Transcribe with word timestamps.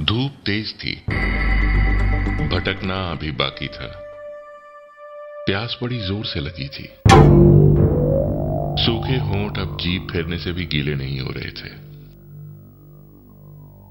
धूप 0.00 0.32
तेज 0.46 0.72
थी। 0.74 0.94
भटकना 2.48 2.96
अभी 3.10 3.30
बाकी 3.30 3.68
था। 3.68 3.86
प्यास 5.46 5.78
बड़ी 5.82 5.98
ज़ोर 5.98 6.26
से 6.26 6.40
लगी 6.40 6.68
थी। 6.68 6.84
सूखे 8.82 9.16
होंठ 9.18 9.58
अब 9.58 9.76
जीप 9.80 10.06
फेरने 10.12 10.38
से 10.38 10.52
भी 10.52 10.66
गीले 10.66 10.94
नहीं 10.94 11.20
हो 11.20 11.30
रहे 11.30 11.50
थे। 11.50 11.70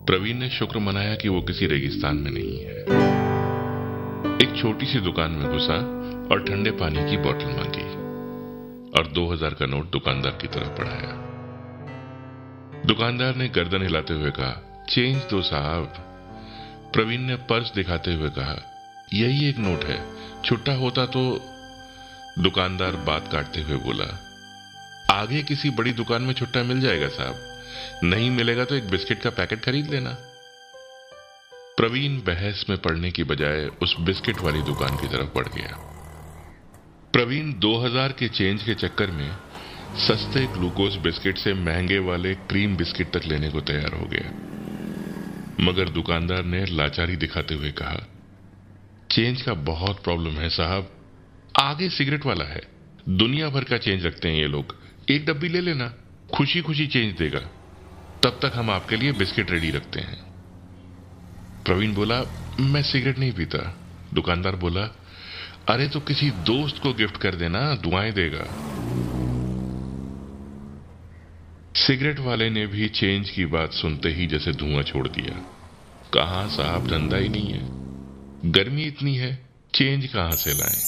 प्रवीण 0.05 0.37
ने 0.37 0.49
शुक्र 0.49 0.79
मनाया 0.79 1.15
कि 1.15 1.29
वो 1.29 1.41
किसी 1.41 1.67
रेगिस्तान 1.67 2.17
में 2.17 2.31
नहीं 2.31 2.59
है। 2.59 2.77
एक 4.41 4.55
छोटी 4.61 4.85
सी 4.85 4.99
दुकान 4.99 5.31
में 5.31 5.49
घुसा 5.51 5.77
और 6.31 6.43
ठंडे 6.43 6.71
पानी 6.71 7.09
की 7.11 7.17
बोतल 7.17 7.51
मांगी 7.57 7.85
और 8.99 9.11
दो 9.11 9.27
हज़ार 9.33 9.53
का 9.53 9.65
नोट 9.65 9.91
दुकानदार 9.91 10.37
की 10.41 10.47
तरफ़ 10.47 10.71
बढ़ाया। 10.79 11.11
दुकानदार 12.85 13.35
ने 13.35 13.49
गर्दन 13.49 13.83
हिलाते 13.83 14.13
हुए 14.13 14.31
कहा 14.31 14.63
चेंज 14.89 15.17
दो 15.29 15.41
साहब, 15.41 15.93
प्रवीण 16.93 17.21
ने 17.21 17.35
पर्स 17.49 17.71
दिखाते 17.73 18.13
हुए 18.13 18.29
कहा, 18.29 18.55
यही 19.13 19.47
एक 19.49 19.57
नोट 19.57 19.83
है, 19.83 19.97
छुट्टा 20.45 20.73
होता 20.73 21.05
तो 21.05 21.23
दुकानदार 22.39 22.95
बात 23.07 23.27
काटते 23.31 23.61
हुए 23.61 23.77
बोला, 23.77 24.05
आगे 25.11 25.41
किसी 25.43 25.69
बड़ी 25.69 25.93
दुकान 25.93 26.21
में 26.21 26.33
छुट्टा 26.33 26.63
मिल 26.63 26.81
जाएगा 26.81 27.07
साहब, 27.09 27.35
नहीं 28.03 28.29
मिलेगा 28.31 28.65
तो 28.65 28.75
एक 28.75 28.89
बिस्किट 28.89 29.21
का 29.21 29.29
पैकेट 29.31 29.59
खरीद 29.59 29.89
लेना। 29.89 30.15
प्रवीण 31.77 32.17
बहस 32.23 32.65
में 32.69 32.77
पड़ने 32.77 33.11
की 33.11 33.23
बजाय 33.23 33.65
उस 33.81 33.95
बिस्किट 34.01 34.41
वाली 34.41 34.61
दुकान 34.63 34.97
की 34.97 35.07
तरफ़ 35.07 35.35
बढ़ 35.35 35.47
गया। 35.47 35.75
प्रवीण 37.13 37.53
2000 37.59 38.11
के 38.11 38.27
चेंज 38.29 38.63
के 38.63 38.73
चक्कर 38.77 39.11
में 39.11 39.29
सस्ते 39.97 40.45
ग्लूकोज 40.53 40.95
बिस्किट 41.03 41.37
से 41.37 41.53
महँगे 41.55 41.99
वाले 42.07 42.33
क्रीम 42.49 42.75
बिस्किट 42.77 43.11
तक 43.13 43.25
लेने 43.25 43.49
को 43.49 43.61
तैयार 43.61 43.93
हो 43.93 44.05
गया। 44.05 44.31
मगर 45.59 45.89
दुकानदार 45.89 46.43
ने 46.43 46.65
लाचारी 46.65 47.15
दिखाते 47.15 47.55
हुए 47.55 47.71
कहा, 47.71 48.07
चेंज 49.11 49.41
का 49.41 49.53
बहुत 49.53 50.03
प्रॉब्लम 50.03 50.31
है 50.31 50.49
साहब। 50.49 50.91
आगे 51.59 51.89
सिगरेट 51.89 52.25
वाला 52.25 52.45
है। 52.45 52.61
दुनिया 53.09 53.49
भर 53.49 53.63
का 53.63 53.77
चेंज 53.77 54.05
रखते 54.05 54.29
हैं 54.29 54.35
ये 54.35 54.47
लोग। 54.47 54.75
एक 55.09 55.25
डब्बी 55.25 55.49
ले 55.49 55.61
लेना। 55.61 55.93
खुशी 56.33 56.61
खुशी 56.61 56.87
चेंज 56.87 57.17
देगा। 57.17 57.39
तब 58.23 58.39
तक 58.41 58.51
हम 58.55 58.69
आपके 58.69 58.95
लिए 58.95 59.11
बिस्किट 59.11 59.51
रेडी 59.51 59.71
रखते 59.71 59.99
हैं। 59.99 60.23
प्रवीण 61.63 61.93
बोला, 61.93 62.23
मैं 62.59 62.83
सिगरेट 62.83 63.19
नहीं 63.19 63.31
पीता। 63.31 63.77
दुकानदार 64.13 64.55
बोला, 64.55 64.83
अरे 65.69 65.89
तो 65.89 65.99
किसी 65.99 66.31
दोस्त 66.31 66.83
को 66.83 66.93
गिफ्ट 66.93 67.17
कर 67.17 67.35
देना, 67.35 67.75
दुआएँ 67.75 68.11
देगा। 68.11 68.43
सिगरेट 71.77 72.19
वाले 72.19 72.49
ने 72.49 72.67
भी 72.67 72.89
चेंज 72.89 73.29
की 73.29 73.45
बात 73.45 73.73
सुनते 73.73 74.09
ही 74.09 74.27
जैसे 74.27 74.51
धुआँ 74.51 74.83
छोड़ 74.83 75.07
दिया। 75.07 75.35
कहा 76.13 76.47
साहब, 76.47 76.87
धंधा 76.87 77.17
ही 77.17 77.29
नहीं 77.29 77.53
है। 77.53 77.59
गर्मी 78.51 78.83
इतनी 78.83 79.15
है, 79.15 79.49
चेंज 79.75 80.05
कहाँ 80.05 80.31
से 80.31 80.53
लाएँ? 80.53 80.79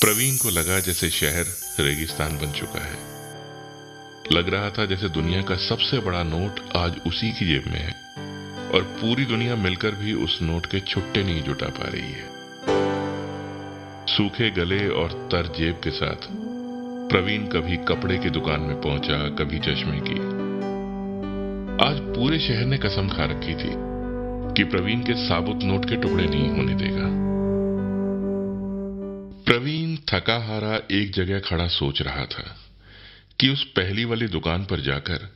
प्रवीण 0.00 0.36
को 0.36 0.50
लगा 0.50 0.80
जैसे 0.80 1.10
शहर 1.10 1.46
रेगिस्तान 1.80 2.38
बन 2.38 2.52
चुका 2.52 2.84
है। 2.84 2.96
लग 4.32 4.48
रहा 4.48 4.70
था 4.70 4.86
जैसे 4.86 5.08
दुनिया 5.08 5.42
का 5.42 5.56
सबसे 5.56 5.98
बड़ा 5.98 6.22
नोट 6.22 6.60
आज 6.76 7.00
उसी 7.06 7.32
की 7.32 7.46
जेब 7.46 7.64
में 7.66 7.80
है, 7.80 7.92
और 8.70 8.82
पूरी 8.82 9.24
दुनिया 9.24 9.56
मिलकर 9.56 9.90
भी 9.90 10.12
उस 10.12 10.38
नोट 10.42 10.66
के 10.66 10.80
छुट्टे 10.80 11.22
नहीं 11.22 11.42
जुटा 11.42 11.66
पा 11.66 11.88
रही 11.88 12.12
है। 12.12 12.34
सूखे 14.06 14.50
गले 14.50 14.88
और 14.88 15.28
तर 15.32 15.52
जेब 15.58 15.74
के 15.74 15.90
साथ 15.90 16.53
प्रवीण 17.14 17.46
कभी 17.46 17.76
कपड़े 17.76 18.16
की 18.18 18.30
दुकान 18.30 18.60
में 18.60 18.80
पहुँचा, 18.80 19.16
कभी 19.38 19.58
चश्मे 19.58 19.98
की। 20.00 20.16
आज 21.84 22.00
पूरे 22.16 22.38
शहर 22.38 22.64
ने 22.64 22.78
कसम 22.78 23.08
खा 23.08 23.24
रखी 23.24 23.54
थी 23.54 23.70
कि 24.54 24.64
प्रवीण 24.64 25.02
के 25.02 25.14
साबुत 25.14 25.62
नोट 25.62 25.88
के 25.88 25.96
टुकड़े 25.96 26.26
नहीं 26.26 26.48
होने 26.48 26.74
देगा। 26.74 27.06
प्रवीण 29.44 29.96
थका 30.10 30.38
हारा 30.46 30.74
एक 30.90 31.12
जगह 31.12 31.40
खड़ा 31.40 31.68
सोच 31.68 32.02
रहा 32.02 32.24
था 32.26 32.56
कि 33.40 33.48
उस 33.48 33.64
पहली 33.64 34.04
वाली 34.04 34.28
दुकान 34.28 34.64
पर 34.64 34.80
जाकर 34.80 35.30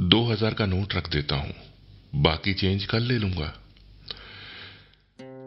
दो 0.00 0.24
हज़ार 0.24 0.54
का 0.54 0.66
नोट 0.66 0.94
रख 0.94 1.10
देता 1.10 1.36
हूँ, 1.36 1.54
बाकी 2.14 2.54
चेंज 2.54 2.84
कल 2.84 3.02
ले 3.02 3.18
लूँगा। 3.18 3.54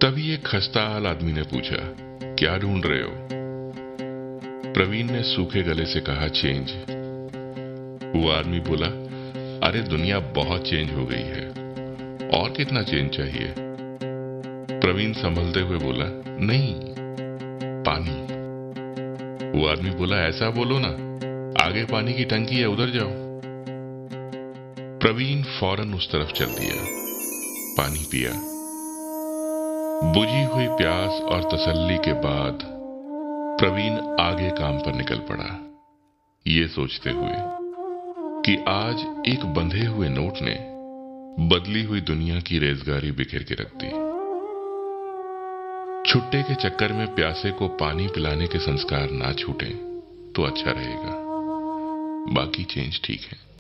तभी 0.02 0.34
एक 0.34 0.48
खस्ता 0.48 0.90
हाल 0.90 1.08
आदमी 1.08 1.34
ने 1.34 1.44
पूछा, 1.44 1.88
क्या 2.36 2.58
ढूंढ 2.58 2.86
रहे 2.86 3.02
हो? 3.02 3.43
प्रवीण 4.74 5.12
ने 5.12 5.24
सूखे 5.24 5.64
गले 5.64 5.86
से 5.86 6.00
कहा, 6.00 6.28
चेंज। 6.28 6.72
वो 8.16 8.32
आदमी 8.32 8.60
बोला, 8.60 8.88
अरे, 9.68 9.82
दुनिया 9.82 10.20
बहुत 10.20 10.62
चेंज 10.62 10.92
हो 10.94 11.06
गई 11.06 11.22
है। 11.22 11.50
और 12.42 12.52
कितना 12.52 12.84
चेंज 12.84 13.12
चाहिए? 13.18 13.54
प्रवीण 14.80 15.14
संभलते 15.14 15.60
हुए 15.60 15.78
बोला, 15.78 16.06
नहीं, 16.46 16.76
पानी। 17.84 18.12
वो 19.60 19.68
आदमी 19.68 19.90
बोला, 19.90 20.18
ऐसा 20.18 20.50
बोलो 20.50 20.80
ना, 20.80 20.88
आगे 21.66 21.86
पानी 21.86 22.14
की 22.14 22.24
टंकी 22.24 22.56
है, 22.56 22.66
उधर 22.66 22.90
जाओ। 22.90 23.10
प्रवीण 25.00 25.44
फ़ौरन 25.44 25.94
उस 25.94 26.12
तरफ़ 26.12 26.32
चल 26.32 26.46
दिया, 26.46 26.86
पानी 27.78 28.00
पिया। 28.00 28.32
बुझी 30.14 30.44
हुई 30.44 30.78
प्यास 30.78 31.22
और 31.22 31.44
तसल्ली 31.44 31.98
के 31.98 32.14
बाद 32.14 32.83
प्रवीण 33.64 33.94
आगे 34.20 34.50
काम 34.50 34.80
पर 34.80 34.94
निकल 34.94 35.18
पड़ा। 35.18 35.46
ये 36.48 36.68
सोचते 36.68 37.10
हुए 37.10 37.36
कि 38.46 38.56
आज 38.68 38.96
एक 39.28 39.46
बंधे 39.46 39.86
हुए 39.86 40.10
नोट 40.10 40.42
ने 40.42 40.56
बदली 41.48 41.84
हुई 41.84 42.02
दुनिया 42.02 42.40
की 42.40 42.60
रेजगारी 42.60 43.12
बिखेर 43.12 43.44
के 43.44 43.56
रख 43.56 43.72
दी। 43.76 43.92
छुट्टे 46.12 46.44
के 46.44 46.56
चक्कर 46.56 46.94
में 46.94 47.16
प्यासे 47.16 47.52
को 47.52 47.68
पानी 47.68 48.08
पिलाने 48.08 48.48
के 48.48 48.60
संस्कार 48.60 49.12
ना 49.12 49.34
छूटे 49.34 49.70
तो 50.36 50.44
अच्छा 50.44 50.72
रहेगा। 50.72 51.16
बाकी 52.34 52.64
चेंज 52.64 53.02
ठीक 53.04 53.22
है। 53.22 53.53